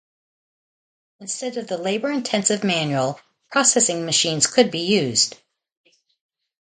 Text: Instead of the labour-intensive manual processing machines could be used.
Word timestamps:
Instead 1.19 1.57
of 1.57 1.67
the 1.67 1.77
labour-intensive 1.77 2.63
manual 2.63 3.19
processing 3.51 4.03
machines 4.03 4.47
could 4.47 4.71
be 4.71 4.79
used. 4.99 5.35